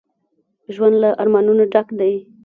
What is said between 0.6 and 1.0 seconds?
ژوند